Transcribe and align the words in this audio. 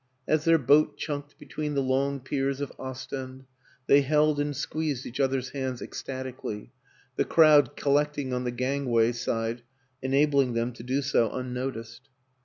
As 0.27 0.45
their 0.45 0.57
boat 0.57 0.97
chunked 0.97 1.37
between 1.37 1.75
the 1.75 1.83
long 1.83 2.21
piers 2.21 2.59
of 2.59 2.71
Ostend 2.79 3.45
they 3.85 4.01
held 4.01 4.39
and 4.39 4.55
squeezed 4.55 5.05
each 5.05 5.19
other's 5.19 5.49
hands 5.49 5.79
ecstati 5.79 6.31
cally, 6.35 6.71
the 7.17 7.23
crowd 7.23 7.75
collecting 7.75 8.33
on 8.33 8.43
the 8.43 8.49
gangway 8.49 9.11
side 9.11 9.61
enabling 10.01 10.53
them 10.55 10.73
to 10.73 10.81
do 10.81 11.03
so 11.03 11.29
unnoticed. 11.29 12.09